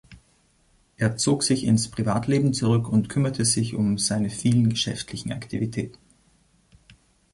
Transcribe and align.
Er 0.97 1.15
zog 1.17 1.43
sich 1.43 1.63
ins 1.63 1.91
Privatleben 1.91 2.55
zurück 2.55 2.89
und 2.89 3.07
kümmerte 3.07 3.45
sich 3.45 3.75
um 3.75 3.99
seine 3.99 4.31
vielen 4.31 4.67
geschäftlichen 4.71 5.31
Aktivitäten. 5.31 5.99